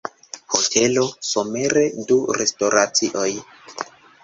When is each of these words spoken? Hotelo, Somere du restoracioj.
Hotelo, 0.53 1.03
Somere 1.33 1.85
du 2.13 2.19
restoracioj. 2.41 3.29